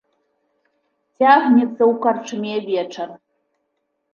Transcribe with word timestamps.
Цягнецца 1.17 1.67
ў 1.91 1.93
карчме 2.07 2.55
вечар. 2.71 3.09